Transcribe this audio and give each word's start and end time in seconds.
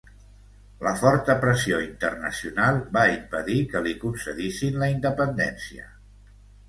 La 0.85 0.93
forta 1.01 1.35
pressió 1.43 1.81
internacional 1.83 2.79
va 2.97 3.03
impedir 3.17 3.59
que 3.75 3.83
li 3.89 3.95
concedissin 4.07 4.81
la 4.85 4.93
independència. 4.99 5.87